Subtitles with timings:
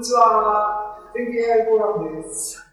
[0.00, 0.98] にちは。
[1.14, 2.66] 全景 AI フォーラムです。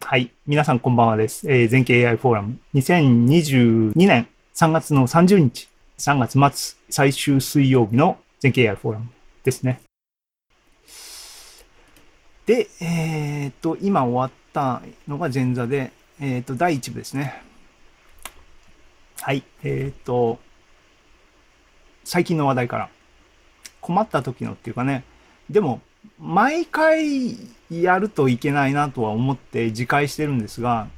[0.00, 0.32] はい。
[0.44, 1.48] 皆さんこんばんはです。
[1.48, 2.58] えー、全景 AI フォーラム。
[2.74, 5.68] 2022年3月の30日、
[5.98, 9.08] 3月末最終水曜日の全景 AI フォーラム
[9.44, 9.80] ですね。
[12.44, 17.40] で、えー、っと、今終わったのが前座で、えー、っと、第1部ですね。
[19.20, 19.44] はい。
[19.62, 20.40] え、っと、
[22.02, 22.90] 最近の話題から。
[23.80, 25.04] 困った時のっていうかね、
[25.48, 25.80] でも、
[26.18, 27.36] 毎回
[27.70, 30.88] やるといけないなとは思って自戒してるんですが、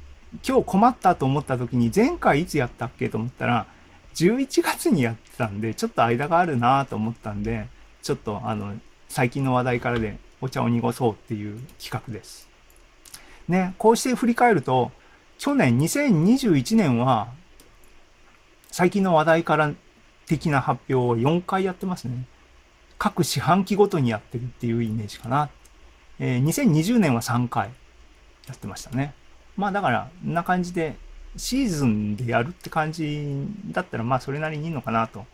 [0.47, 3.67] 今日困ったと思った時に前回いつやったっけと思ったら、
[4.15, 7.67] 11月にやってたんで、ちょっと間があるなと思ったんで、
[8.01, 8.73] ちょっとあの、
[9.07, 12.47] 最近の話題からでお茶を濁そうっていう企画です。
[13.47, 14.91] ね、こうして振り返ると、
[15.37, 17.29] 去年2021年は、
[18.71, 19.73] 最近の話題から
[20.27, 22.25] 的な発表を4回やってますね。
[22.99, 25.49] 各四半期ごとにやってるっていうイメージかな。
[26.19, 27.69] えー、2020年は3回
[28.45, 29.15] やってましたね。
[29.55, 30.97] まあだから、こんな感じで、
[31.37, 35.25] シーズンでやるって感じだったら、まあそれなりにいいのかなと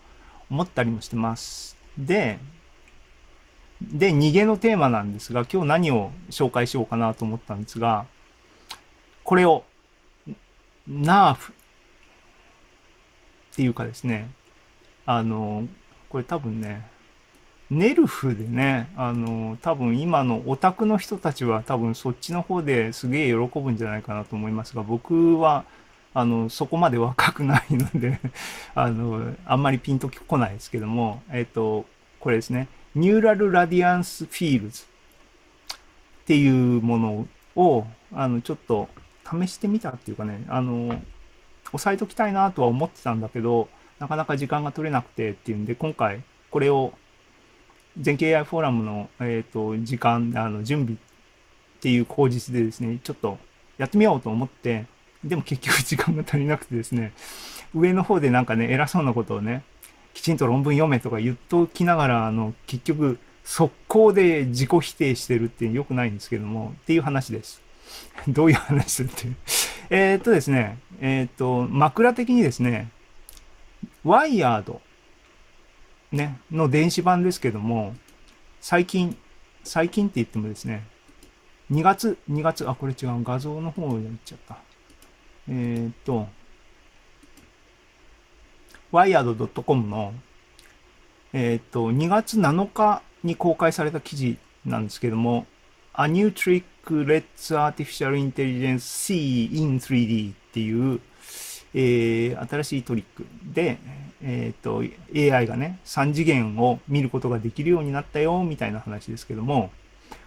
[0.50, 1.76] 思ったりもしてます。
[1.98, 2.38] で、
[3.82, 8.06] で、逃げのテーマなんですが、今日何を紹介しようかなと思ったんですが、
[9.24, 9.64] これを、
[10.88, 11.56] ナーフっ
[13.56, 14.30] ていうかですね、
[15.08, 15.68] あの、
[16.10, 16.88] これ多分ね、
[17.72, 25.66] ネルフでね、あの、多分今のオタクの人たちは多分そっちの方ですげえ喜ぶんじゃないかなと思いますが、僕は、
[26.14, 28.20] あの、そこまで若くないので
[28.76, 31.86] あの、あんまりピンとこないですけども、えっと、
[32.20, 34.88] これですね、ニューラルラディアンスフィールズっ
[36.26, 38.90] ていうものを、あの、ちょっと
[39.28, 41.02] 試してみたっていうかね、あの、
[41.74, 46.94] 押さえときたいなとは思ってたんだけど、なかなか時間が取れなくてっていうんで、今回これを
[47.98, 50.98] 全景 AI フォーラムの、えっ、ー、と、時間、あの、準備っ
[51.82, 53.38] ていう口実でですね、ちょっと
[53.78, 54.86] やってみようと思って、
[55.24, 57.14] でも結局時間が足りなくてですね、
[57.74, 59.64] 上の方でなんかね、偉そうなことをね、
[60.14, 67.62] きちんと論文読めとか言っときながら、あの、結局、速攻で自己否定してるって良くないんですけども、っていう話です。
[68.28, 69.28] どういう話って。
[69.90, 72.90] えっとですね、えっ、と、枕的にですね、
[74.04, 74.82] ワイヤード
[76.16, 77.94] ね、の電子版ですけども、
[78.62, 79.18] 最近、
[79.64, 80.88] 最近って言ってもですね、
[81.72, 84.58] 2月、2月、あ、これ違う、画像の方に行っちゃった。
[85.50, 86.28] えー、っと、
[88.92, 90.14] wired.com の、
[91.34, 95.46] えー、っと、2月7日に公開された記事なんですけども、
[95.98, 101.02] A new trick lets artificial intelligence see in 3D っていう、
[101.74, 103.78] えー、新しいトリックで、
[104.28, 104.84] えっ、ー、と、
[105.16, 109.70] AI がね、3次元を見ることができるようになったよ、みたいな話ですけども、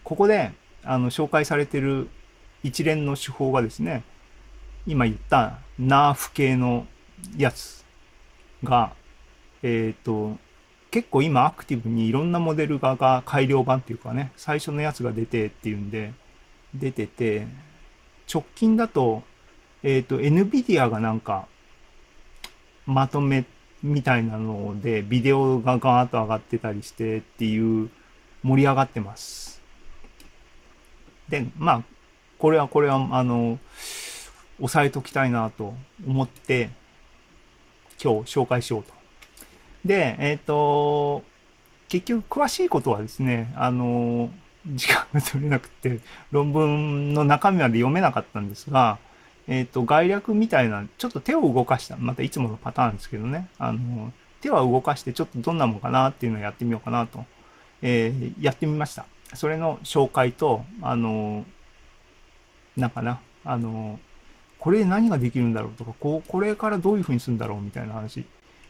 [0.04, 0.52] ここで、
[0.84, 2.08] あの、紹介されてる
[2.62, 4.04] 一連の手法がですね、
[4.86, 6.86] 今言ったナーフ系の
[7.36, 7.84] やつ
[8.62, 8.92] が、
[9.64, 10.38] えっ、ー、と、
[10.92, 16.12] 結構今アクティブにいろんなモデルがが改良版っていうかね、最初のやつが出てっていうんで、
[16.72, 17.48] 出てて、
[18.32, 19.24] 直近だと、
[19.82, 21.48] えっ、ー、と、NVIDIA がなんか、
[22.86, 23.44] まとめ
[23.82, 27.90] みたいなので、ビデオがガーッと上がってたりしてっていう、
[28.42, 29.60] 盛り上がってます。
[31.28, 31.82] で、まあ、
[32.38, 33.58] これはこれは、あの、
[34.60, 35.74] 押さえときたいなと
[36.06, 36.70] 思って、
[38.02, 38.92] 今日紹介しようと。
[39.84, 41.22] で、えっ、ー、と、
[41.88, 44.30] 結局詳しいことはですね、あの、
[44.66, 46.00] 時間が取れなくて、
[46.30, 48.98] 論文の中身まで読めなかったんですが、
[49.48, 57.24] えっ、ー、と、概略みたいな、ちょっと手を動かした、またいつものパターンですけどね、あの、手は動かしてちょっとどんなもんかなっていうのをやってみようかなと、
[57.82, 59.06] えー、やってみました。
[59.34, 61.44] それの紹介と、あの、
[62.76, 63.98] なんかな、あの、
[64.58, 68.26] これ何ができるんだろうとか、こう、これからどういうふうにするんだろうみたいな話。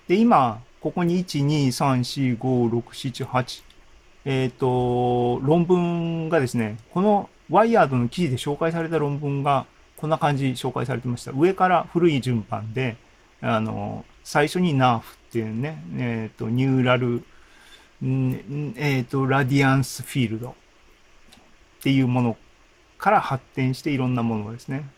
[0.06, 3.62] で、今、ここに1、2、3、4、5、6、7、8、
[4.24, 9.66] えっ、ー、と、論文がですね、このワイヤードの記事で紹介された論文が、
[9.98, 11.32] こんな感じ紹介されてました。
[11.32, 12.96] 上から古い順番で、
[13.40, 17.24] あの、最初にナーフっていうね、えっ、ー、と、ニューラル、
[18.00, 20.54] えっ、ー、と、ラディアンスフィールドっ
[21.82, 22.36] ていうもの
[22.96, 24.88] から発展していろんなものがですね、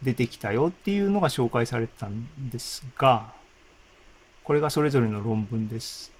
[0.00, 3.32] 出てきたよっていうのが紹介されてたんですが、
[4.44, 6.12] これがそれぞれの論文です。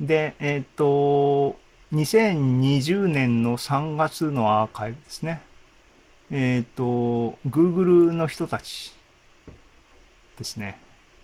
[0.00, 1.58] で、えっ、ー、と、
[1.92, 5.42] 2020年の3月のアーカイブですね。
[6.30, 8.94] えっ、ー、と、Google の人たち
[10.38, 10.78] ですね。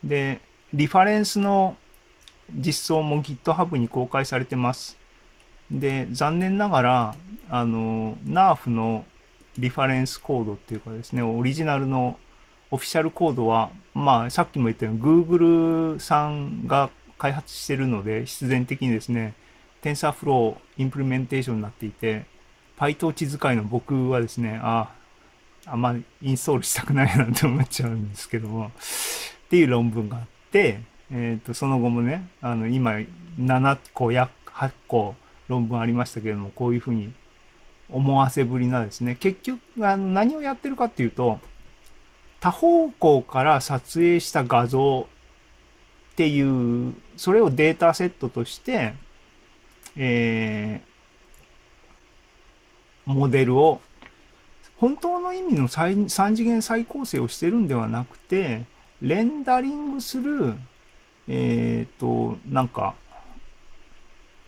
[0.04, 0.40] で、
[0.72, 1.76] リファレンスの
[2.54, 4.98] 実装も GitHub に公開されてます。
[5.70, 7.14] で、残念ながら、
[7.48, 9.04] あの、NARF の
[9.58, 12.18] リファレンスコードっていうかですね、オリジナルの
[12.70, 19.34] オフィシャルコードは、まあ、さっきも言ったように Google さんが開発してるので、必然的にですね、
[19.82, 22.26] TensorFlow インプリメンテーションになっていて、
[22.80, 24.88] PyTorch 使いの僕はですね、あ、
[25.66, 28.70] あんまりインストールしたくないなって思っちゃうんですけども、っ
[29.50, 30.80] ていう論文があって、
[31.12, 32.92] えっ、と、その後もね、あの、今、
[33.38, 35.14] 7個や8個
[35.48, 37.12] 論文ありましたけれども、こういうふうに
[37.90, 41.38] 思わせぶりなですね、結局、あの、何をやってるかっていうと、
[42.40, 45.06] 多方向から撮影した画像
[46.12, 48.94] っていう、それをデータセットとして、
[49.96, 50.89] えー、
[53.10, 53.80] モデルを、
[54.76, 58.64] 本当の意味の三三次元再構成をしてるんではなくて、
[59.02, 60.54] レンダリングする、
[61.28, 62.94] えっ、と、なんか、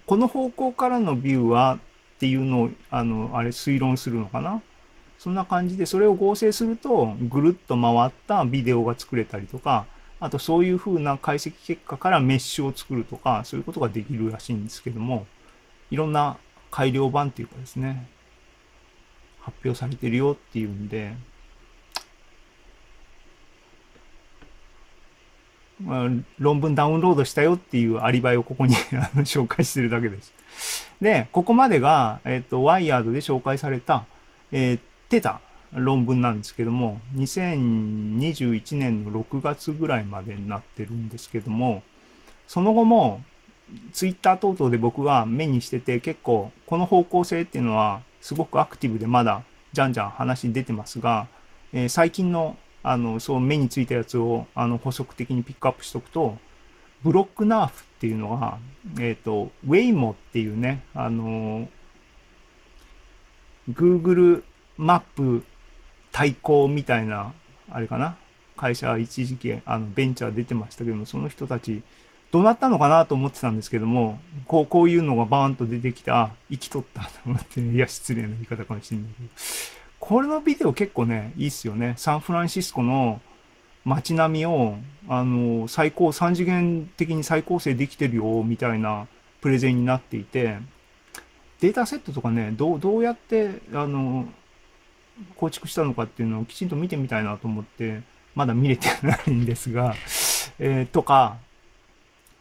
[0.06, 1.78] この方向からのビューは
[2.16, 4.62] っていうのを、あの、あれ推論するのかな？
[5.18, 9.86] そんな感じで、それを合成すると、ぐるっと回ったビデオが作れたりとか、
[10.18, 15.26] あとそういう風な解析結果からメッシュを作るとか、そういうことができるらしいんですけども、
[15.90, 16.36] いろんな
[16.70, 18.08] 改良版っていうかですね、
[19.42, 21.14] 発表されてるよっていうんで、
[25.80, 26.08] まあ、
[26.38, 28.74] 論文ダウンロードしたよっていうアリバイをここに
[29.24, 30.32] 紹介してるだけです。
[31.00, 34.06] で、ここまでが、えっ、と、ワイヤードで紹介された、
[34.52, 35.40] えー、出た
[35.72, 41.82] 論文なんですけども、2021年の6月ぐらいまでになってるんですけども、
[42.46, 43.24] その後も、
[43.92, 49.42] ツイッター等々で僕が目にしてて結構この方向性っていうのはすごくアクティブでまだ
[49.74, 51.26] じゃんじゃん話出てますが、
[51.74, 56.36] えー最近のあのそう目についたやつをあの補足的にピックアップしておくと
[57.04, 58.58] ブロックナーフっていうのが、
[58.98, 61.68] えっ、と Waymo っていうねあの
[63.70, 64.42] Google
[64.76, 65.44] マップ
[66.10, 67.32] 対抗みたいな
[67.70, 68.16] あれかな
[68.56, 71.82] 会社一時期あのベンチャー出てましたけどもその人たち
[72.32, 79.28] どうなったのかなと思ってたんですけども、こう、こういうのがバーンと出てきた、生きとったと思って、いや、失礼な言い方かもしれないけど、
[80.00, 81.92] これのビデオ結構ね、いいっすよね。
[81.98, 83.20] サンフランシスコの
[83.84, 84.76] 街並みを、
[85.08, 89.08] あの、最高、三次元的に再構成できてるよ、みたいな
[89.42, 90.56] プレゼンになっていて、
[91.60, 94.26] データセットとかね、どう、どうやって、あの、
[95.36, 98.00] 構築したのかっていうのをきちんと見てみたいなと思って、
[98.34, 99.94] まだ見れてないんですが、
[100.58, 101.36] えーとか、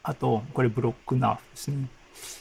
[0.04, 1.88] あと、これブロックナーフですね。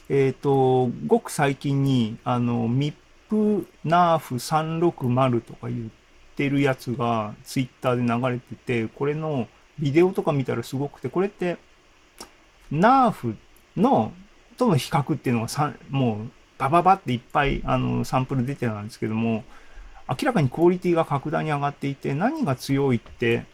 [0.08, 9.48] えっ、と、ごく最近に、あの、MIP ナーフ360とか言ってるやつがツイッターで流れてて、これの
[9.78, 11.58] ビデオとか見たらすごくて、これって、
[12.70, 13.36] ナーフ
[13.76, 14.12] の、
[14.56, 19.44] との比較っていうのがもう、バババっていっぱい、あの、サンプル出てたんですけども、
[20.08, 23.46] 明らかにクオリティが格段に上がっていて、何が強いって、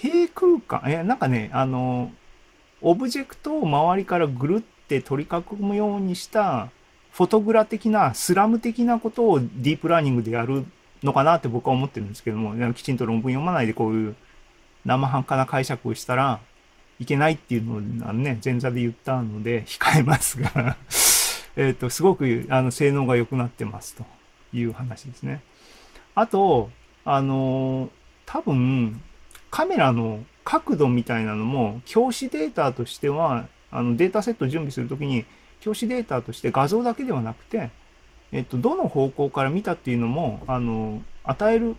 [0.00, 2.10] 平空間、え、なんかね、あの、
[2.80, 6.70] オブジェクトを周りからぐるって取り囲むようにした、
[7.12, 10.64] フォトグラ的な、スラム的なことをディープラーニングでやる
[11.02, 14.16] のかなって僕は思ってるんですけども、きちんと論文読まないでこういう
[14.86, 16.40] 生半可な解釈をしたら
[16.98, 20.78] いけないっていうのをね、前座で言ったので控えますが、
[21.56, 24.04] えっと、すごくあの性能が良くなってますと
[24.54, 25.42] いう話ですね。
[26.14, 26.70] あと、
[27.04, 27.90] あの、
[28.24, 29.02] 多分、
[29.50, 35.24] カメラの角度みたいなのも、教師データとしては、あのデータセット準備するときに、
[35.60, 37.70] 教師データとして画像だけではなくて、
[38.32, 41.76] えっと、どの方向から見たっていうのも、あの、与える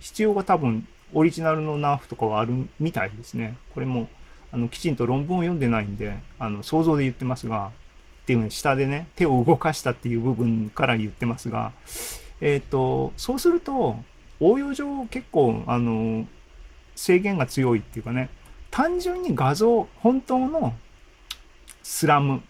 [0.00, 3.56] 必要が多分、オリジナルのナーフとかはあるみたいですね。
[3.74, 4.08] これも、
[4.52, 7.72] あの、きちんと論文を読んでないんで、あの、想像で言ってますが、
[8.22, 11.72] っていうね、下でね、手を動かしたっていう部分から言ってますが、
[12.40, 13.96] えっと、そうすると、
[14.40, 16.26] 応用上結構、あの、
[16.96, 18.28] 制限が強いっていうかね、
[18.70, 20.74] 単純に画像、本当の
[21.82, 22.42] スラム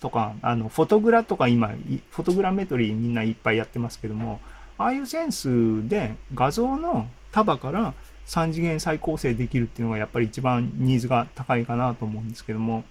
[0.00, 4.40] とか、あの、フォトグラとか今、フォトグラメトリーみんないっぱいやってますけども、
[4.78, 7.94] ああいうセンスで画像の束から
[8.26, 12.84] 3次元再構成できるっていうのがやっぱり一番ニーズが高いかなと思うんですけども、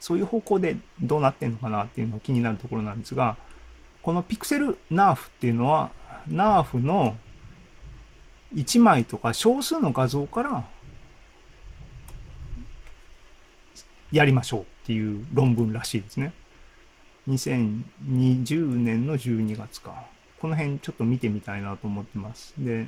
[0.00, 3.36] そういう方向でどうなってんのかなっていうのが気になるところなんですが、
[4.02, 5.90] このピクセルナーフっていうのは、
[6.28, 7.16] ナーフの
[8.56, 10.64] 1枚とか少数の画像から
[14.10, 16.32] やりましょうっていう論文らしいですね。
[17.28, 20.04] 2020年の12月か。
[20.40, 22.54] この辺ちょっと見てみたいなと思ってます。
[22.58, 22.86] で、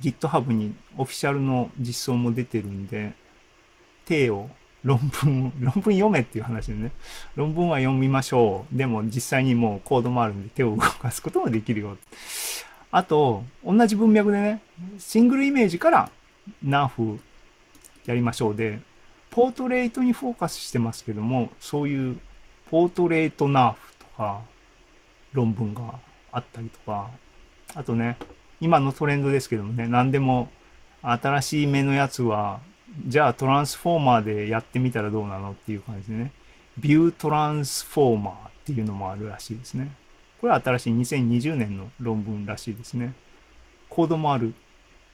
[0.00, 3.12] GitHub にオフィシャルの実装も出てるんで、
[4.04, 4.48] 手を
[4.84, 6.92] 論文、 論文読めっていう話でね。
[7.36, 8.76] 論文は読みましょう。
[8.76, 11.98] でも実際にもうコードもあるんで手を動かすこともできるよ。
[12.90, 14.62] あと、同じ文脈でね、
[14.98, 16.10] シングルイメージから
[16.62, 17.20] ナーフ
[18.06, 18.80] やりましょうで、
[19.30, 22.18] ポートレートにフォーカスしてますけども、そういう
[22.70, 24.40] ポートレートナーフとか
[25.32, 26.00] 論文が
[26.32, 27.10] あったりとか、
[27.74, 28.16] あとね、
[28.60, 30.48] 今のトレンドですけどもね、何でも
[31.02, 32.60] 新しい目のやつは、
[33.06, 36.32] じゃあトランスフォーマーでやってみたらどうなのっていう感じでね、
[36.78, 39.92] ビュートランスフォーマーっていうのもあるらしいですね。
[40.40, 43.12] これは新しい2020年の論文らしいですね。
[43.90, 44.54] コードもある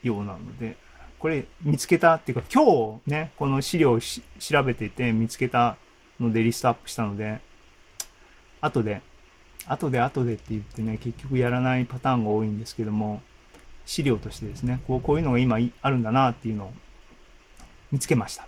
[0.01, 0.77] ようなので、
[1.19, 5.75] これ見つけたっていうか、今日ね、この資料を調べていて見つけた
[6.19, 7.39] のでリストアップしたので、
[8.61, 9.01] 後で、
[9.67, 13.21] 後で後でって言ってね、結局やらないパターンが多いんですけども、
[13.85, 16.73] 資料としてですね、こうこういうのが今あるんだなっていうのを
[17.91, 18.47] 見つけました。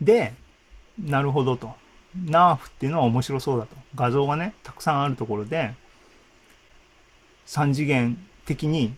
[0.00, 0.34] で、
[0.98, 1.74] なるほどと。
[2.24, 3.76] ナーフっていうのは面白そうだと。
[3.94, 5.74] 画像がね、たくさんあるところで、
[7.46, 8.94] 3次元的に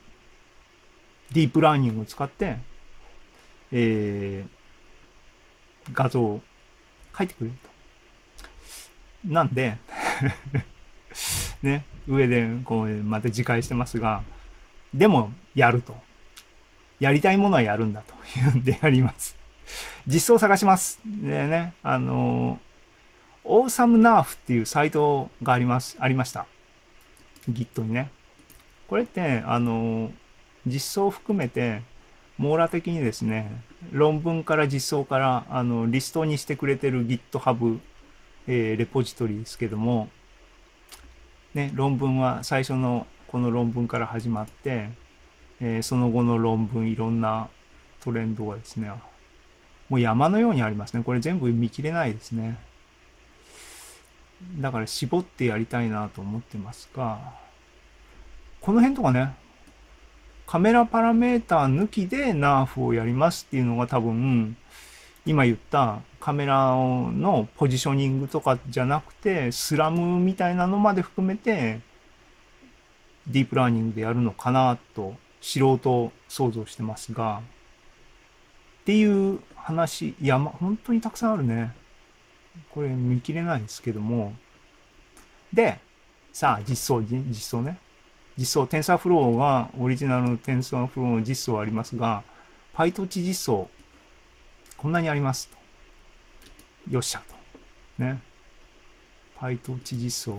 [1.32, 2.58] ディープラーニングを使って、
[3.72, 6.40] えー、画像を
[7.12, 7.68] 描いてくれると。
[9.24, 9.76] なんで
[11.62, 14.22] ね、上でこう、また自戒してますが、
[14.94, 15.94] でも、やると。
[17.00, 19.36] やりたいものはやるんだというんでやります。
[20.06, 21.00] 実装を探します。
[21.04, 22.58] でね、あの、
[23.48, 26.46] オーサムナーフっていうサイトがあります、ありました。
[27.50, 28.10] Git にね。
[28.88, 30.12] これって、あの、
[30.66, 31.82] 実装を含めて、
[32.36, 37.80] 網羅的にですね、論文から実装から、あの、リストにしてくれてる GitHub、
[38.46, 40.08] えー、レポジトリですけども、
[41.54, 44.90] ね、論文は最初のこの論文から始まって、
[45.60, 47.48] えー、その後の論文、いろんな
[48.00, 48.90] トレンドがですね、
[49.88, 51.02] もう山のようにありますね。
[51.02, 52.58] これ全部見切れないですね。
[54.60, 57.18] だから絞ってやりたいなと思ってますが、
[58.60, 59.34] この辺とかね、
[60.46, 64.56] カメラパラメーター抜きでナーフをやりますっていうのが多分、
[65.26, 71.80] 今言ったカメラのポジショニングとかじゃなくて、スラムみたいなのまで含めて、
[73.26, 77.42] ディープラーニングでやるのかなと素人想像してますが、
[78.80, 81.74] っていう話、山、本当にたくさんあるね。
[82.70, 84.34] これ見切れないですけども。
[85.52, 85.78] で、
[86.32, 87.78] さあ、実装、実装ね。
[88.36, 92.22] 実装、テンサーフローが、オリジナルのテンサーフローの実装ありますが、
[92.74, 93.68] PyTorch 実装、
[94.76, 95.50] こんなにあります。
[96.88, 97.34] よっしゃと。
[98.02, 98.20] ね。
[99.40, 100.38] PyTorch 実装。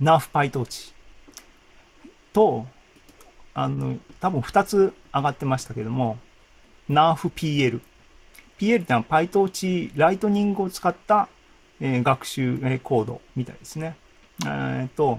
[0.00, 0.92] ナーフ PyTorch
[2.32, 2.66] と、
[3.54, 6.18] あの、多分2つ上がってましたけども、
[6.88, 7.80] ナーフ PL。
[8.58, 11.28] PL ってのは PyTorch ライトニングを使った、
[11.80, 13.96] えー、学習、えー、コードみたいですね。
[14.46, 15.18] えっ、と、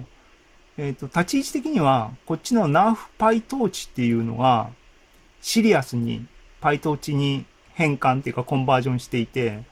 [0.78, 4.70] えっ、と、立ち位置的には、こっちの NARF PyTorch っていうのが、
[5.42, 6.26] シリアスに
[6.62, 9.64] PyTorch に変換っていうかコンバージョンしていて、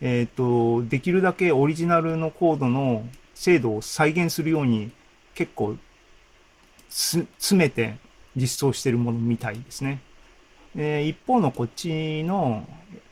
[0.00, 4.92] えっ、と、できるだけオリジナルのコードの精度を再現するように
[5.34, 5.76] 結構
[6.88, 7.26] 詰
[7.58, 7.96] めて
[8.36, 10.00] 実装してるものみたいですね。
[10.76, 12.66] え一方のこっちの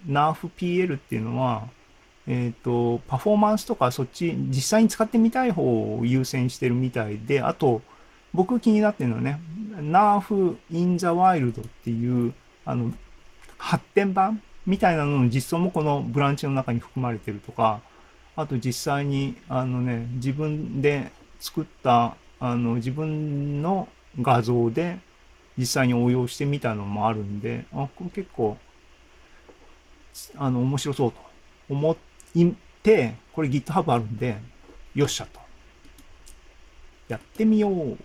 [0.09, 1.69] NARFPL っていうのは、
[2.26, 5.62] えっ、ー、と、パフォーマンスとかそっち実際に使ってみたい方
[5.97, 7.83] を優先してるみたいで、あと、
[8.33, 9.41] 僕気になってるのはね、
[9.76, 12.33] NARF in the wild っていう、
[12.64, 12.93] あの、
[13.59, 17.81] 発展版みたいなのの実装もこのブランチの中に含まれてるとか、
[18.35, 23.88] あと実際に、あのね、自分で作った、あの、自分の
[24.21, 24.99] 画像で
[25.56, 28.56] 実際に応用してみたのもあるんで、あ、これ結構、
[30.37, 31.18] あの、面白そうと
[31.68, 31.97] 思っ
[32.82, 34.37] て、これ GitHub あるんで、
[34.94, 35.40] よっしゃと。
[37.09, 37.97] やってみようっ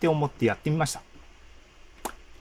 [0.00, 1.02] て思ってやってみました。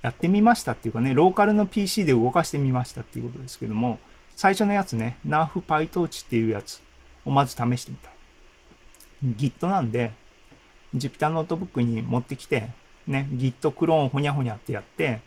[0.01, 3.99] やってみましたっていうかね、ローカルの PC で動かしてみましたっていうことですけども、
[4.35, 6.81] 最初のやつね、 NeRF PyTorch っていうやつ
[7.25, 8.09] をまず試してみた。
[9.23, 10.13] Git なんで、
[10.95, 12.69] Jupyter ノートブックに持ってきて、
[13.07, 15.21] ね、Git クローンほにゃほにゃってやって、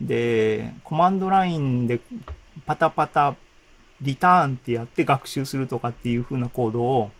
[0.00, 2.00] で、コマンドラインで
[2.66, 3.34] パタパタ
[4.00, 7.10] リターンってやって学習するとかっていう風なコードを、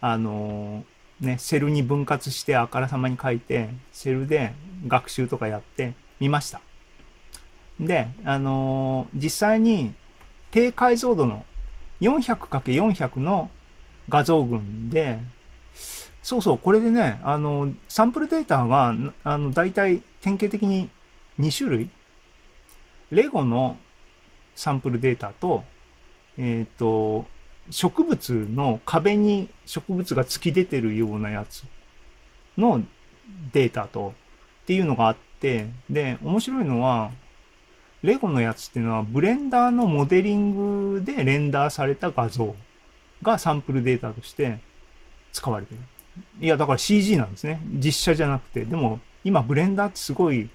[0.00, 0.84] あの
[1.20, 4.54] ね、セルに分割してあからさまに書いて、セルで
[4.86, 6.60] 学習とかやってみました。
[7.78, 9.94] で、あの実際に
[10.50, 11.44] 低解像度の
[12.00, 13.50] 400×400 の
[14.08, 15.18] 画像群で、
[16.22, 20.90] そうそう、これでね、あの、サンプルデータが、あの、大体典型的に
[21.38, 21.90] 2種類
[23.10, 23.76] レゴの
[24.54, 25.64] サンプルデータと、
[26.38, 27.26] えっ、と、
[27.70, 31.64] 植物の壁に植物が突き出てるようなやつ
[32.56, 32.82] の
[33.52, 34.14] データと、
[34.62, 37.10] っていうのがあって、で、面白いのは、
[38.02, 42.54] レゴのやつっていうのは、ブレンダーのモデリングでレンダーされた画像
[43.22, 44.58] がサンプルデータとして
[45.32, 45.80] 使われてる。
[46.40, 47.60] いや、だから CG なんですね。
[47.72, 48.64] 実写じゃなくて。
[48.64, 50.48] でも、今、ブレンダーってすごい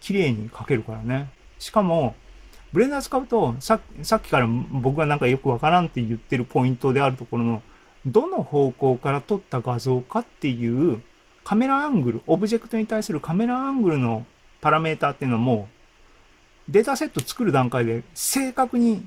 [0.00, 1.30] 綺麗に描けるからね。
[1.58, 2.14] しかも、
[2.72, 7.62] ブレンダー使うと、さっきから僕がなんかよくわからんって言ってるポイントであるところの、
[8.06, 11.02] どの方向から撮った画像かっていう
[11.44, 14.26] カメラアングル、オブジェクトに対するカメラアングルの
[14.60, 15.68] パラメーターっていうのも、
[16.68, 19.06] データセット作る段階で正確に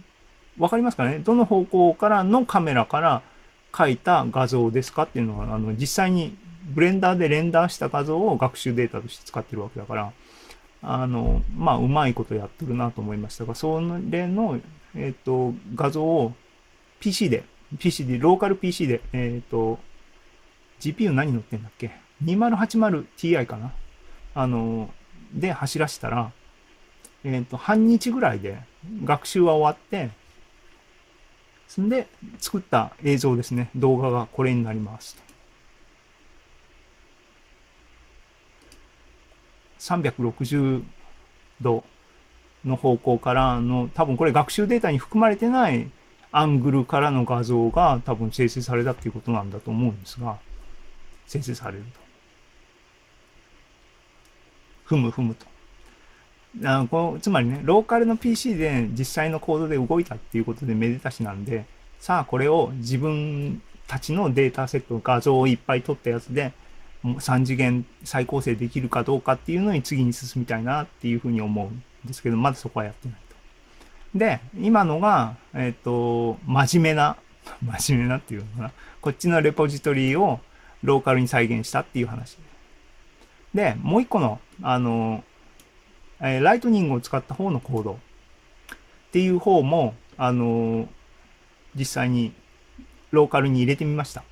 [0.58, 1.20] わかりますかね？
[1.20, 3.22] どの方向からのカメラから
[3.76, 10.14] 描いた画像ですかっていうのは、あの、実際にブレンダーでレンダーした画像を学習データとして使ってるわけだから、
[10.82, 14.60] あの、まあ、うまいことやってるなと思いましたが、それの、
[14.96, 16.34] えっ、と、画像を
[17.00, 17.44] PC で、
[17.80, 19.80] PC で、ローカル PC で、えっ、と、
[20.80, 21.92] GPU 何乗ってんだっけ
[22.24, 23.74] ?2080Ti かな？
[24.36, 24.90] あの、
[25.34, 26.32] で走らせたら、
[27.24, 28.60] えっ、と、半日ぐらいで
[29.04, 30.12] 学習は終わって、
[31.68, 32.08] そんで
[32.40, 33.70] 作った映像ですね。
[33.76, 35.18] 動画がこれになります。
[39.80, 40.84] 360
[41.62, 41.84] 度
[42.64, 45.90] の方向からの、多分これ学習データに含まれてない
[46.32, 50.38] アングルからの画像が多分生成されたっていうことなんだと思うんですが、
[51.28, 52.00] 生成されると。
[54.86, 55.46] ふむふむと。
[56.64, 61.66] あのこのつまりね、ローカルの PC で実際のコードで動いたっていうことでめでたしなんで、
[62.00, 66.54] さあこれを自分たちのデータセット、画像をいっぱい取ったやつで、
[67.04, 73.18] 3次元再構成できるかどうかっていうのに次に進みたいなっていうふうに思うんですけど、まだそこはやってない
[74.14, 74.18] と。
[74.18, 77.18] で、今のが、えっ、と、真面目な、
[77.62, 78.72] 真面目なっていうのかな。
[79.02, 80.40] こっちのレポジトリを
[80.84, 82.38] ローカルに再現したっていう話。
[83.54, 85.24] で、もう一個の、あの、
[86.26, 87.98] えーライトニングを使った方のコードっ
[89.12, 90.88] ていう方も、あの
[91.76, 92.34] 実際に
[93.12, 94.24] ローカルに入れてみました。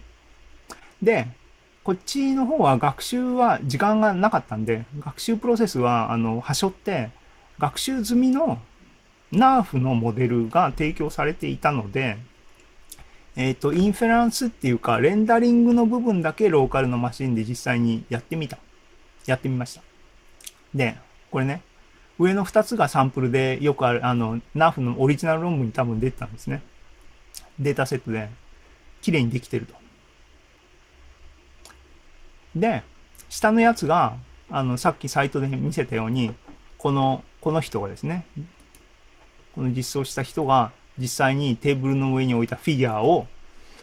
[1.02, 1.28] で、
[1.84, 7.12] こっちの方は学習は時間がなかったんで、学習プロセスは、あの、はしょって、
[7.60, 8.60] 学習済みの
[9.34, 12.18] NARF のモデルが提供されていたので、
[13.36, 18.58] えっ、と、インフェランスっていうか、レンダリングの部分だけローカルのマシンで実際にやってみた。
[19.26, 19.82] やってみました。
[20.74, 20.96] で、
[21.32, 21.62] これね、
[22.20, 26.62] 上の2つがサンプルでよくある、あの、NAF のオリジナル論文に多分出てたんですね。
[27.60, 28.30] データセットで、
[29.02, 29.74] 綺麗にできてると。
[32.56, 32.84] で、
[33.30, 34.18] 下のやつが、
[34.50, 36.34] あの、さっきサイトで見せたように、
[36.78, 38.26] この、この人がですね、
[39.56, 43.28] この実装した人が実際にテーブルの上に置いたフィギュアを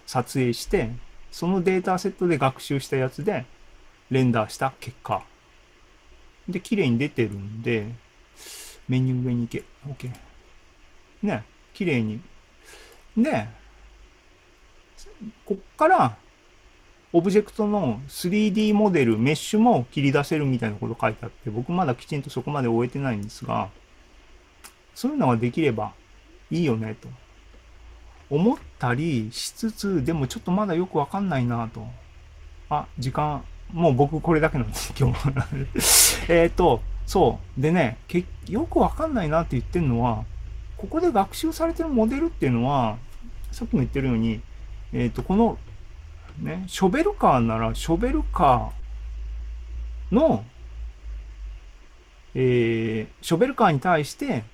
[0.06, 0.90] 撮影して、
[1.30, 3.46] そのデータセットで学習したやつで
[4.10, 5.22] レンダーした結果。
[6.48, 7.92] で、綺麗に出てるんで、
[8.90, 9.62] メニュー上に行け。
[9.86, 10.12] OK。
[11.22, 12.20] ね、綺麗に。
[13.16, 13.46] で、
[15.46, 16.16] こっから、
[17.12, 23.70] オブジェクトの 3D モデル、メッシュも切り出せるみたいなこと書いてあって、僕まだきちんとそこまで終えてないんですが、
[24.96, 25.92] そういうのができれば
[26.50, 27.08] いいよね、と
[28.28, 31.86] 思ったりしつつ、でもちょっとまだよくわかんないなと。
[32.68, 36.26] あ、時間、もう僕これだけなんです、今日。
[36.28, 37.60] えっと、そう。
[37.60, 40.24] でね、けよくわかんないなって言ってるのは、
[40.76, 42.98] ここで学習されてるモデルっていうのは、
[43.50, 44.40] さっきも言ってるように、
[44.92, 45.58] えっ、と、この、
[46.38, 50.44] ね、ショベルカーなら、ショベルカーの、
[52.36, 54.44] えー、ショベルカーに対して、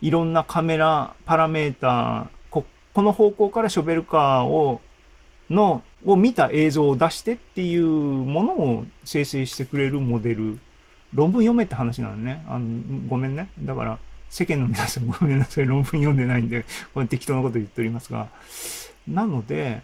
[0.00, 4.80] いろんなカメラパラメータこ、この方向からショベルカーを、
[5.50, 10.60] の、を見た映像を出してっていうものを生成してくれるモデル。
[11.14, 12.44] 論文読めって話なのね。
[12.48, 13.48] あの、ごめんね。
[13.60, 13.98] だから、
[14.30, 15.66] 世間の皆さんごめんなさい。
[15.66, 18.28] 論文読んでないんで、これ適当なこと言っておりますが。
[19.06, 19.82] なので、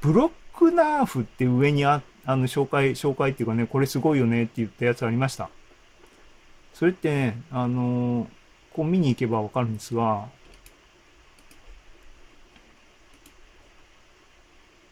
[0.00, 5.48] ブロックナーフって上にあ、あの、紹介、紹介っていうかね、これすごいよねって言ったやつありました。
[6.74, 8.28] それってね、あの、
[8.72, 10.28] こう見に行けばわかるんですが、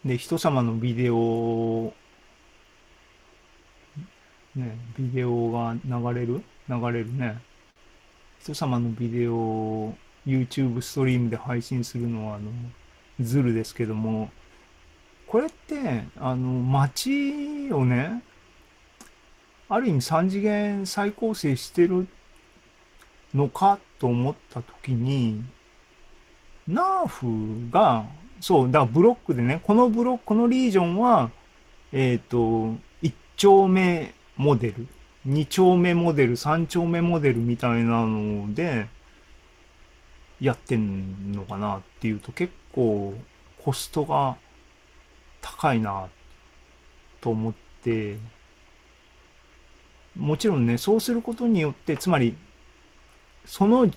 [0.04, 1.92] で、人様のビデオ、
[4.56, 6.42] ね、ビデオが流れる？
[6.68, 7.40] 流れるね。
[8.40, 9.94] 人様のビデオを
[10.26, 12.50] YouTube ストリームで配信するのは、あの、
[13.20, 14.30] ズルですけども、
[15.26, 18.22] これって、あの、街をね、
[19.68, 22.06] ある意味三次元再構成してる
[23.34, 25.44] のかと思ったときに、
[26.66, 28.06] ナーフが、
[28.40, 31.30] そう、だからブロックでね、このブロック、このリージョンは、
[31.92, 34.86] えっ、と、1丁目モデル、
[35.26, 38.88] 2丁目モデル、3丁目モデルみたいなので、
[40.40, 43.14] やってんのかなっていうと結構
[43.64, 44.36] コストが
[45.40, 46.08] 高いな
[47.20, 48.18] と思って、
[50.16, 52.36] もちろんね、そうすることによって、つまり、
[53.44, 53.90] その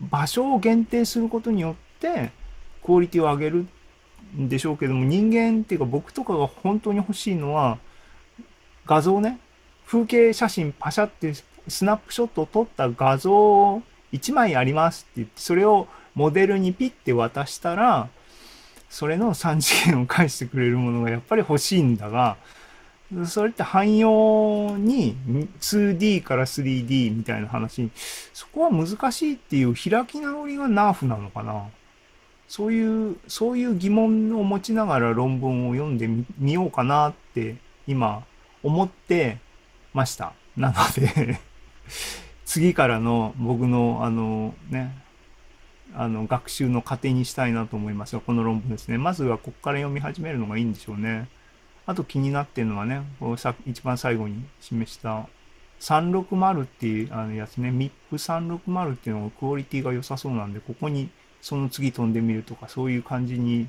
[0.00, 2.32] 場所を限定することによって、
[2.82, 3.66] クオリティを上げる
[4.36, 7.78] んでしょうけども、人間っていうか僕とかが本当に欲しいのは、
[8.86, 9.38] 画像ね、
[9.86, 11.34] 風景写真パシャって
[11.68, 18.08] スナップショットを撮った画像を1枚ありますって言って、それをモデルにピッて渡したら、
[18.88, 22.36] それの3次元を返してくれるものがやっぱり欲しいんだが、
[23.26, 25.16] それって汎用に
[25.60, 27.90] 2D から 3D みたいな話、
[28.32, 31.64] そこは難しいっていう開き直りがナーフなのかな。
[32.48, 38.24] そういう、そういう疑問を持ちながら論文を読んでみようかなって今
[38.64, 39.38] 思って
[39.92, 40.32] ました。
[40.56, 41.38] なので
[42.44, 44.96] 次からの僕のあのね、
[45.94, 48.98] あの学習の糧にしたいなと思いますが、この論文ですね。
[48.98, 51.28] まずはここから読み始めるのがいいんでしょうね。
[51.86, 55.28] あと気になってるのはね、こさ一番最後に示した
[55.80, 61.10] 360っていうあのやつね、MIP360 っていうのがクオリティが良さそうなんで、ここに
[61.42, 63.68] その次飛んでみるとか、そういう感じに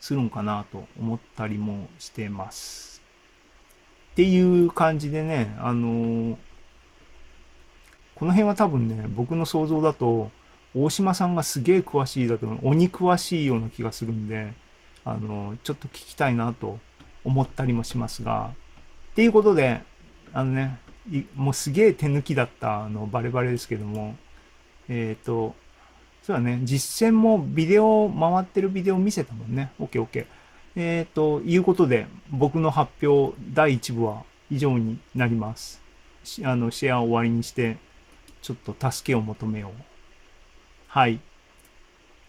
[0.00, 2.91] するんかなと思ったりもしてます。
[4.12, 6.36] っていう感じでね、あのー
[8.14, 10.30] この辺は多分ね、僕の想像だと、
[10.76, 14.52] 大島さんがすげえ詳しいだと、鬼詳しいような気がするんで、
[15.04, 16.78] あのーちょっと聞きたいなと
[17.24, 18.52] 思ったりもしますが、
[19.12, 19.80] っていうことで、
[20.32, 20.78] あのね、
[21.34, 24.14] もうすげえ手抜きだったあのバレバレですけども、
[24.88, 25.56] えっ、と、
[26.22, 29.72] そうだね、実践もビデオ、回ってるビデオ見せたもんね。
[29.80, 30.26] OKOK。
[30.76, 35.82] えっ、と、いうことで、僕の発表第1部は以上になります。
[36.44, 37.76] あの、シェアを終わりにして、
[38.40, 39.82] ちょっと助けを求めよう。
[40.88, 41.14] はい。
[41.14, 41.18] っ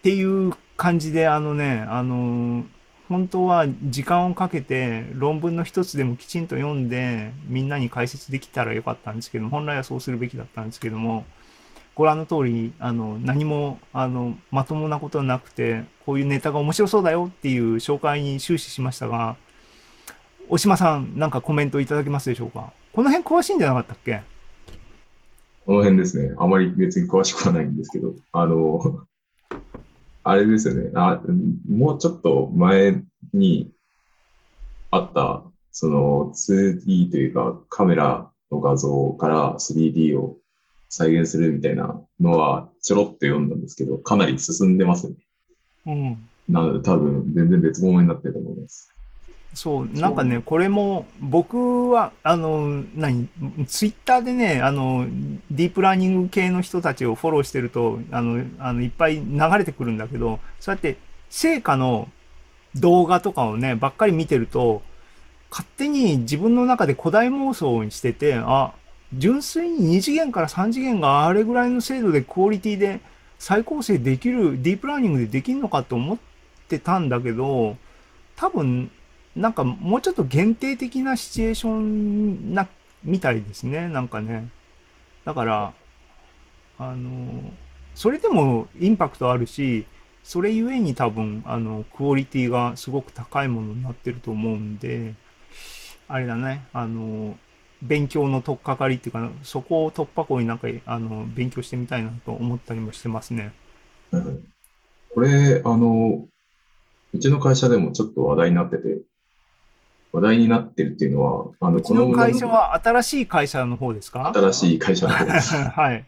[0.02, 2.64] ていう感じで、あのね、あの
[3.08, 11.26] 本当は時間をかけて論文の一つでもきちんと読んでみんなに解説できたらよかったんですけども本来はそうするべきだったんですけども
[11.94, 19.36] ご覧の通りあの何もあのまともなことはなくてこういうネタが面白そうだよっていう紹介に終始しましたが
[20.48, 22.72] 大島さんなんかコメントいただけますでしょうか？
[22.92, 24.22] この辺詳しいんじゃなかったっけ？
[25.64, 26.34] この辺ですね。
[26.36, 29.06] あまり別に詳しくはないんですけど、あの、
[30.22, 30.90] あれですよね。
[30.94, 31.22] あ、
[31.66, 33.02] もうちょっと前
[33.32, 33.70] に
[34.90, 40.36] あった、その 2D というかカメラの画像から 3D を
[40.96, 45.14] 再現するみたいなのはちょろっと読んだんですけど、かなり進んでますね。
[45.86, 48.92] うんなので多分全然別物になってると思います。
[49.54, 53.28] そう、なんかね、これも、僕は、あの、何、
[53.66, 55.06] ツイッターでね、あの、
[55.50, 60.98] ディープラーニング系の人たちをフォローしてると、あの、あの、いっぱい流れてくるんだけど、そうやって、
[61.30, 62.08] 成果の
[62.74, 64.82] 動画とかをね、ばっかり見てると、
[65.50, 68.74] 勝手に自分の中で古代妄想にしてて、あ、
[69.18, 73.00] 純粋に2次元から3次元があれぐらいの精度でクオリティで
[73.38, 76.18] 再構成できる、ディープラーニングでできるのかと思っ
[76.68, 77.76] てたんだけど、
[78.36, 78.90] 多分、
[79.36, 82.68] なんかもうちょっと限定的なシチュエーションな、
[83.02, 83.88] みたいですね。
[83.88, 84.48] なんかね。
[85.24, 85.74] だから、
[86.78, 87.52] あの、
[87.94, 89.86] それでもインパクトあるし、
[90.22, 95.14] それゆえに多分、あの、クオリティがすごく高いものになってると思うんで、
[96.08, 97.36] あれだね、あの、
[97.84, 103.52] 勉強の取っかかりっていうか、そこを突破口になんか、あの、勉強してみたいなと思ったりもしてますね。
[104.12, 104.44] うん
[105.14, 106.26] これ、あの、
[107.12, 109.02] うちの会社でもちょっと話題になってて、
[110.10, 114.32] 話題になってるっていうのは、あの、うちの会社は新しい会社の方ですか？
[114.34, 115.54] 新しい会社の方です。
[115.54, 116.04] はい。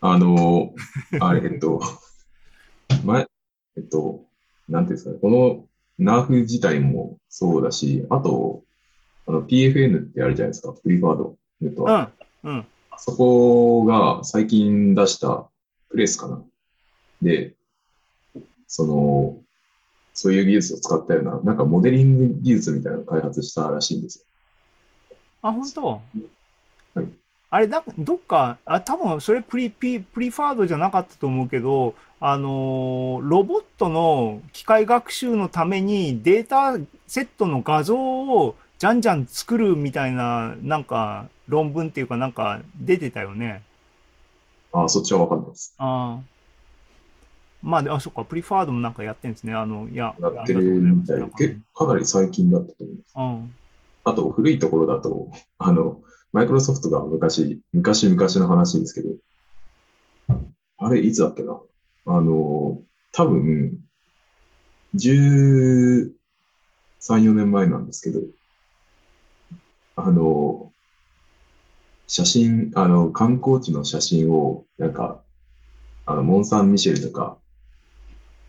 [0.00, 0.74] あの、
[1.20, 1.80] あれ、えっと、
[3.04, 3.28] 前、
[3.76, 4.24] えっと、
[4.68, 5.64] なんていうんですかね、この
[6.04, 8.64] ナーフ自体もそうだし、あと、
[9.26, 12.12] あの、PFN ってあるじゃないですか、プリファードネットワーク。
[12.44, 12.52] うん。
[12.54, 12.66] うん。
[12.90, 15.48] あそこが最近出した
[15.88, 16.42] プレスかな。
[17.20, 17.54] で、
[18.66, 19.36] その、
[20.14, 24.24] そういう技術を使ったような、なんかモデリング技術みたいなのを開発したらしいんですよ。
[25.42, 26.00] あ、本当？
[27.50, 43.62] あれ、なんか、どっか、あ、多分それプリ、プリ、プリファードじゃなかったと思うけど、あのーロボットの機械学習のためにデータセットの画像をじゃんじゃん作るみたいな、なんか、論文っていうかなんか出てたよね。
[44.72, 45.72] あ、そっちはわかんないです。
[45.78, 46.20] ああ。
[47.62, 49.54] まあ、であ、そっか、プリファードもなんかやってんですね。
[49.54, 53.14] あの、いや、やってるみたいありがとうございますで、かなり最近だったと思います。
[53.16, 53.54] うん。
[54.02, 56.00] あと、古いところだと、あの、
[56.32, 60.40] マイクロソフトが昔、昔々の話ですけど、
[60.78, 61.60] あれ、いつだっけな？
[62.06, 63.78] あの、多分、
[64.96, 66.10] 13、
[66.98, 68.22] 4年前なんですけど、
[69.96, 70.72] あの、
[72.06, 75.22] 写真、あの、観光地の写真を、なんか、
[76.06, 77.38] あの、モン・サン・ミシェルとか、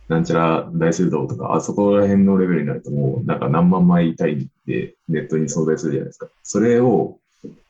[0.07, 6.27] なんちゃら大聖堂とか、あそこら辺のレベルになるともう、なんか何万枚単位でネットに存在するじゃないですか。
[6.43, 7.19] それを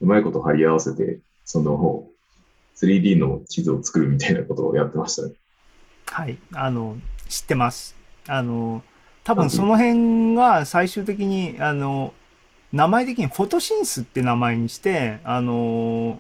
[0.02, 2.08] うまいこと貼り合わせて、その
[2.76, 5.34] 3D の地図を作るみたいなことをやってましたね。
[6.08, 6.38] はい。
[6.54, 6.98] あの、
[7.30, 7.96] 知ってます。
[8.28, 8.84] あの、
[9.24, 12.14] 多分その辺が最終的に、あの、
[12.74, 16.20] 名前的にフォトシンスって名前にして、あの、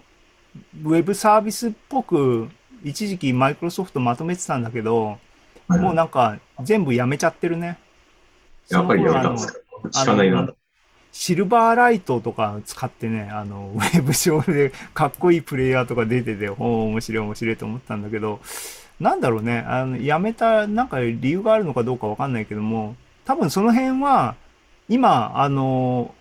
[0.83, 2.49] ウェブサービスっぽく、
[2.83, 5.17] 一時期マイクロソフトまとめてたんだけど、
[5.67, 7.79] はいもうなんか全部やめちゃってるね。
[8.69, 9.59] やっぱりやめたんですか？
[9.85, 10.53] 聞かないな。
[11.11, 18.39] シルバーライトとか使ってね、あの、 ウェブ上でかっこいいプレイヤーとか出てて、おー面白い面白いと思ったんだけど、
[18.99, 24.35] なんだろうね、あの、やめた、なんか理由があるのかどうかわかんないけども、多分その辺は、
[24.89, 26.13] 今、あの、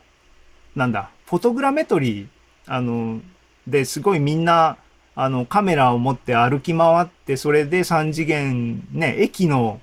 [0.75, 2.27] なんだ、フォトグラメトリー、
[2.67, 3.21] あの、
[3.67, 4.77] で、すごいみんな、
[5.15, 9.81] あの、カメラを持って歩き回って、それで3次元、ね、駅の、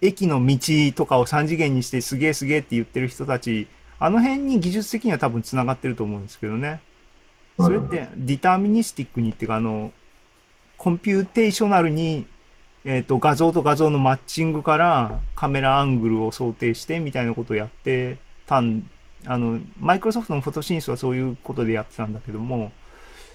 [0.00, 0.58] 駅の道
[0.94, 3.68] とかを3次元にしてすげえすげえって言ってる人たち、
[4.00, 6.80] あの辺に技術的には多分繋がってると思うんですけどね。
[7.58, 9.92] それって deterministic にっていうか、あの、
[10.76, 12.26] computational に、
[12.84, 18.88] えっ、と、画像と画像のマッチングからカメラアングルを想定してみたいなことをやってたん、
[19.26, 22.72] あの、マイクロソフトの Photosynth はそういうことでやってたんだけども、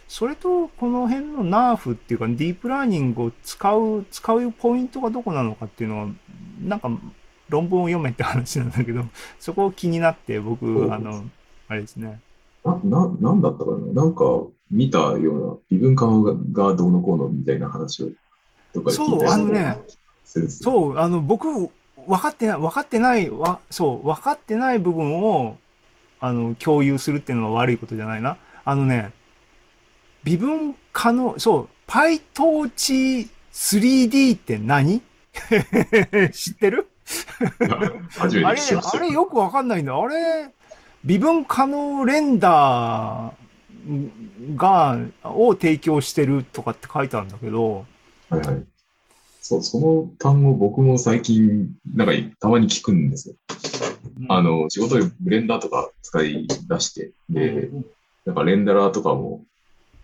[0.08, 6.08] それとこの辺のナーフっていうかディープラーニングを使う、使うポイントがどこなのかっていうのは、
[6.62, 6.90] なんか
[7.50, 9.04] 論文を読めって話なんだけど、
[9.40, 11.24] そこ気になって僕、あの、
[11.68, 12.20] あれですね。
[12.64, 14.04] な、な、なんだったかな？
[14.04, 14.24] なんか
[14.72, 18.10] 見たような、微分化ががどうのこうのみたいな話を、
[18.74, 19.78] とかそうあのね
[20.48, 21.70] そう、あの、僕、分
[22.20, 25.58] かってない、分かってない、わ、そう、分かってない部分を、
[26.24, 28.38] あの、共有するっていうのは悪いことじゃないな。
[28.64, 29.12] あのね、
[30.24, 35.02] 微分可能、そう、PyTorch 3D って何？
[36.32, 36.88] 知ってる？
[38.20, 38.54] あれ、あ
[39.00, 39.98] れよくわかんないんだ。
[39.98, 40.50] あれ、
[41.04, 47.86] 微分可能レンダーが、を提供してるとかって書いてあるんだけど、
[48.30, 48.64] はいはい。
[49.42, 53.36] そう、その単語僕も最近、なんかたまに聞くんですよ。
[54.30, 57.70] あの、仕事でブレンダーとか使い出して、で、
[58.26, 59.44] なんかレンダラーとかも、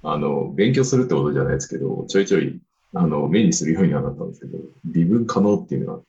[0.04, 2.60] あの、勉強するってことじゃないですけど、ちょいちょい、
[2.94, 6.00] あの、目にするようにはなったんですけど、微分可能っていうのは、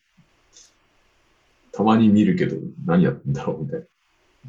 [1.72, 3.87] たまに見るけど、何やってんだろうみたいな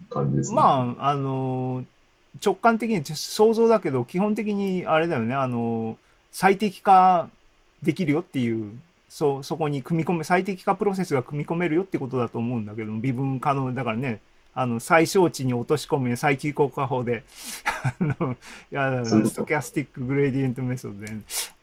[0.09, 0.55] 感じですね。
[0.55, 1.83] まあ、あの、
[2.43, 5.97] 直感的に想像だけど、基本的にあれだよね、あの、
[6.31, 7.29] 最適化
[7.83, 8.71] できるよっていう、
[9.11, 14.21] そ、そこに組み込め、最適化プロセスが組み込めるよってことだと思うんだけど、微分可能、だからね、
[14.53, 17.25] あの、最小値に落とし込む最急効果法で、
[17.75, 18.35] あの、い
[18.73, 21.17] や、 stochastic gradient method で、っ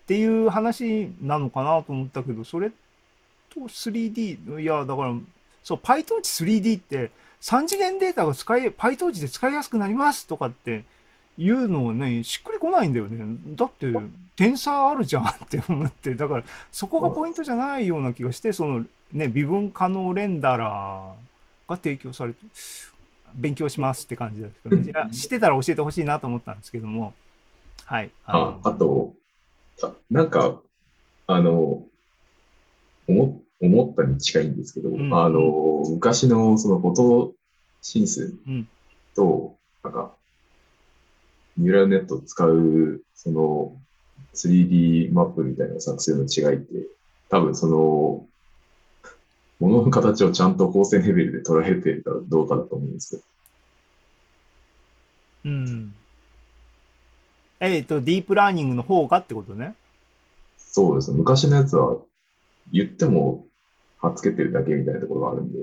[0.07, 2.69] ていう話なのかなと思ったけど、それ
[3.49, 5.15] と 3D、いや、だから、
[5.65, 10.85] そう、PyTorch 3D って、3次元データが使い、PyTorch で使いやすくなりますとかって
[11.38, 13.37] いうのをね、しっくりこないんだよね。
[13.57, 13.87] だって、
[14.35, 22.40] テンサーあるじゃんって思って、だから、そこがポイントじゃないような気がして、そのね、微分可能レンダラーが提供されて、
[23.35, 27.14] 勉強しますって感じですけど、ね、いや知ってたら教えてほしいなと思ったんですけども、
[27.85, 28.11] はい。
[28.24, 29.14] あの、あと、
[29.81, 30.61] たなんか、
[31.27, 31.85] あの、
[33.07, 35.14] 思思ったに近いんですけど、ん。
[35.14, 37.33] あの、昔のそのフォト
[37.81, 38.68] シンスうん。
[39.14, 40.17] と、なんか、
[41.59, 43.77] ニューラルネットを使う、その
[44.35, 46.87] 3D マップみたいな作成の違いって、
[47.29, 48.25] 多分その、
[49.59, 53.23] 物の形をちゃんと構成レベルで捉えてるかどうかだと思うんですけど、
[55.47, 55.94] うん。
[57.59, 59.75] えっ、と、ディープラーニングの方がってことね？
[60.59, 61.16] そうですね。
[61.18, 61.97] 昔のやつは
[62.73, 63.47] 言っても、
[64.01, 65.59] はっつけてるだけみたいなところがあるんで、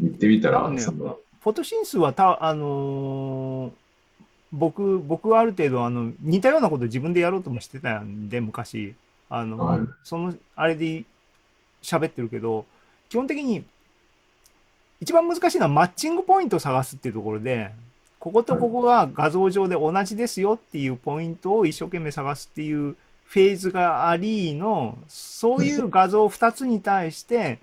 [0.00, 3.87] 言ってみたら、ね、フォトシンスはた、あのー
[4.52, 8.94] 僕、僕はある程度、あの、似たようなこと自分でやろうともしてたんで、昔。
[9.28, 11.04] あの、はいその、あれで
[11.82, 12.64] 喋ってるけど、
[13.08, 13.64] 基本的に、
[15.00, 17.70] 一番難しいのはマッチングポイントを探すっていうところで、
[18.18, 27.60] こことここが画像上で同じですよっていうポイントを一生懸命探すっていうフェーズがありの、そういう画像2つに対して、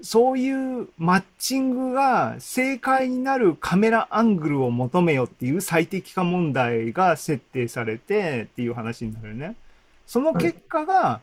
[0.00, 9.56] そういうマッチングが正解になるカメラアングルを求めよっていう最適化問題が設定されてっていう話になるよね。
[10.06, 11.20] その結果が、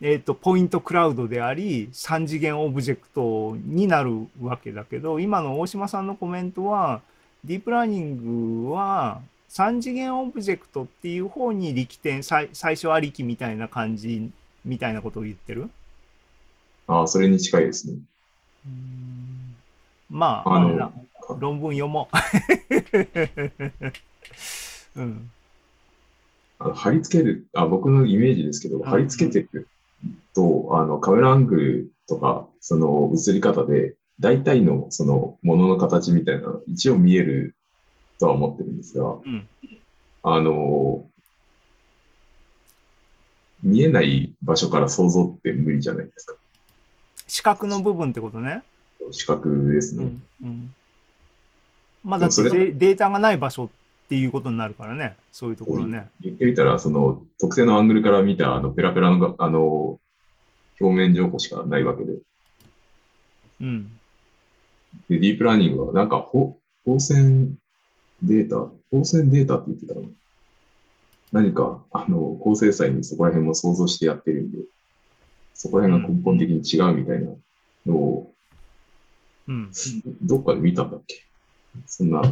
[0.00, 7.00] えっ、と、 point cloud であり、3次元オブジェクトになるわけだけど、今の大島さんのコメントは、
[7.44, 14.30] ディープラーニングは、3次元オブジェクトっていう方に力点、最最初ありきみたいな感じ、
[14.64, 15.70] みたいなことを言ってる
[16.86, 17.98] ああ、それに近いですね。
[20.08, 20.92] まあ、あの
[21.38, 22.16] 論文読もう。
[25.00, 25.30] うん。
[26.58, 29.66] あの貼り付ける、あ、僕のイメージですけど、ん貼り付けていく
[30.34, 37.54] と、あの、カメラアングルとか、その映り方で、大体のそのものの形みたいな、一応見える
[38.18, 39.46] とは思ってるんですが、うん。
[40.22, 41.06] あの、
[43.62, 46.36] 見えない場所から想像って無理じゃないですか。
[47.26, 48.62] 視覚の部分ってことね。
[49.10, 50.04] 視覚ですね。
[50.42, 50.48] うん。
[50.48, 50.74] うん。
[52.04, 53.68] まあ、だってそれデデータがない場所っ
[54.08, 55.16] ていうことになるからね。
[55.32, 56.08] そういうところね。
[56.20, 59.98] 言ってみたら、その特定のアングルから見たあのペラペラのがあの
[60.80, 62.12] 表面情報しかないわけで、
[63.60, 63.90] うん。
[65.08, 67.56] でディープラーニングはなんかほ放線
[68.22, 70.06] データ、放線データって言ってたの
[71.32, 74.58] 何かあの高精細にそこら辺も想像してやってるんで、
[75.56, 77.30] そこら辺が根本的に違うみたいな
[77.86, 78.32] のを、
[79.48, 79.70] うん。
[80.22, 81.24] どっかで見たんだっけ？
[81.86, 82.22] そんな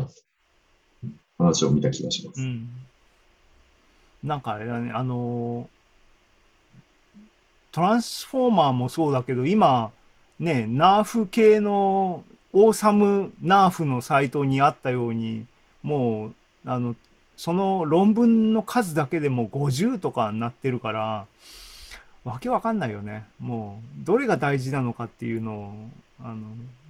[1.39, 2.41] 話を見た気がします。
[2.41, 2.69] うん。
[4.23, 5.67] なんかあれだね、あのー
[7.73, 9.91] トランスフォーマーもそうだけど、今、
[10.39, 15.45] ね、ナーフ系の、オーサムナーフのサイトにあったように、
[15.83, 16.35] もう、
[16.67, 16.95] あの、
[17.37, 21.27] その論文の数だけでも50とかになってるから、
[22.25, 23.25] わけわかんないよね。
[23.39, 25.75] もう、どれが大事なのかっていうのを、
[26.23, 26.47] あの、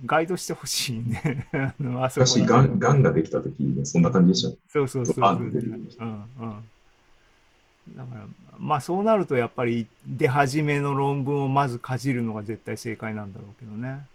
[0.07, 1.49] ガイドしてほしいね。
[1.53, 4.57] あの、あそこ昔、がん、がんができた時そんな感じでしたね。
[4.69, 5.37] そうそうそうそう。
[5.37, 6.65] うんうん。
[7.97, 8.27] だから、
[8.59, 14.07] まあそうなるとやっぱり出始めの論文をまずかじるのが絶対正解なんだろうけどね。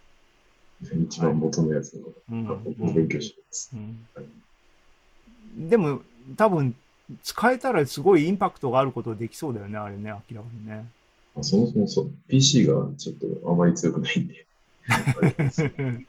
[1.04, 2.46] 一番元のやつの、うん。
[2.46, 3.70] 僕も勉強してます。
[3.74, 6.00] うん、でも
[6.36, 6.74] 多分
[7.22, 10.86] 使えたらすごいインパクトがあることできそうだよね、あれね、明らかにね。
[11.36, 14.46] あそもそもそう PC がちょっとあまり強くないんで。
[15.78, 16.06] うん、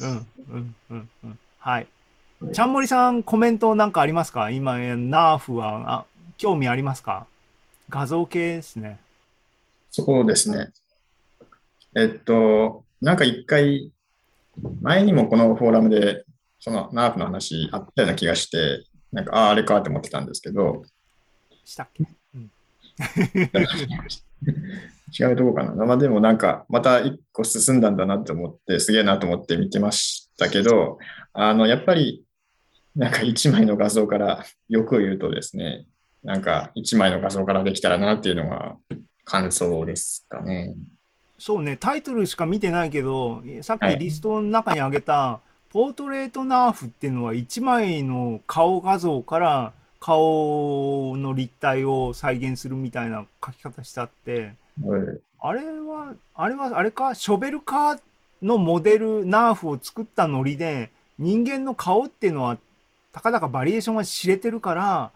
[0.00, 0.26] うん、
[0.90, 1.38] うん、うん。
[1.58, 1.72] はい。
[1.74, 1.86] はい
[2.52, 4.50] ちゃんもりさん、コメントなんかありますか？
[4.50, 6.04] 今、えナーフは、あ、
[6.38, 7.28] 興味ありますか？
[7.88, 8.98] 画像系ですね。
[9.92, 10.72] そうですね。
[11.94, 13.92] えっと、なんか一回、
[14.80, 16.24] 前にもこのフォーラムで、
[16.58, 20.82] そのナーフの話あったような気がして、なんか、ああ、あれかって思ってたんですけど、
[21.64, 22.04] したっけ？
[25.18, 25.84] 違うとこかな。
[25.84, 30.98] まあでもなんか、また一個進んだんだなって思って、すげえなと思って見てましたけど、
[31.32, 32.24] あの、やっぱり、
[32.96, 35.86] なんか一枚の画像から、よく言うとですね、
[36.22, 38.76] なんか一枚の画像からできたらなっていうのが
[39.24, 40.74] 感想ですかね。
[41.38, 55.02] そうね、タイトルしか見てないけど、さっはいきリストの中に挙げた、ポートレートナーフっていうのは1枚の顔画像から顔の立体を再現するみたいな書き方してあって、はい
[55.44, 58.00] あれは、あれは、あれか、ショベルカー
[58.42, 62.58] のモデルナーフを作ったノリで、人間の顔っていうのは、
[63.12, 65.10] たかだかバリエーションが知れてるから、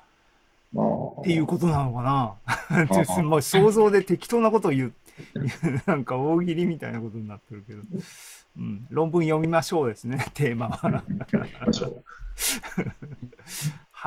[0.72, 0.86] まあ、
[1.20, 2.34] っていうことなのかな？
[3.16, 4.92] あもう 想像で適当なことを言う。
[5.86, 7.82] なんか大喜利みたいなことになってるけど。
[8.58, 11.04] うん、論文読みましょうですね、テーマは。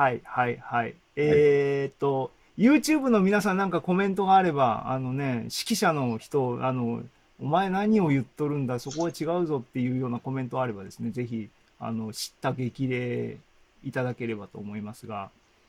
[0.00, 0.94] はい、はい、はい。
[1.14, 7.02] えーっと、YouTube の皆さんなんかコメントがあれば、あのね、指揮者の人、あの、
[7.38, 13.36] お前何を言っとるんだ、そこは違うぞっていうようなコメントあればですね、ぜひ、あの、知った激励
[13.84, 15.28] いただければと思いますが、